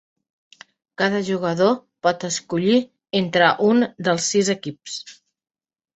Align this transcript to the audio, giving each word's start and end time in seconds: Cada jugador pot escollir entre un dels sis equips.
Cada 1.01 1.19
jugador 1.27 1.75
pot 2.07 2.25
escollir 2.29 2.79
entre 3.23 3.53
un 3.69 3.87
dels 4.09 4.31
sis 4.33 4.51
equips. 4.59 5.01